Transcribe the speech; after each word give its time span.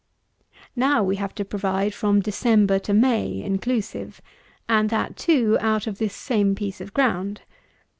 123. 0.73 0.75
Now 0.75 1.03
we 1.03 1.17
have 1.17 1.35
to 1.35 1.45
provide 1.45 1.93
from 1.93 2.21
December 2.21 2.79
to 2.79 2.91
May 2.91 3.39
inclusive; 3.43 4.19
and 4.67 4.89
that, 4.89 5.15
too, 5.15 5.59
out 5.61 5.85
of 5.85 5.99
this 5.99 6.15
same 6.15 6.55
piece 6.55 6.81
of 6.81 6.91
ground. 6.91 7.41